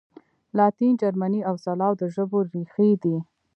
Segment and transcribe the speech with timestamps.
[0.57, 3.17] لاتین، جرمني او سلاو د ژبو ریښې دي.